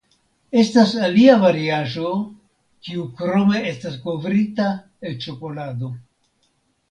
[0.59, 2.13] Estas alia variaĵo
[2.87, 4.67] kiu krome estas kovrita
[5.11, 5.93] el ĉokolado.